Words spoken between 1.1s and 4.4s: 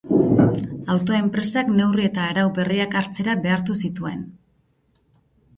enpresak neurri eta arau berriak hartzera behartu zituen.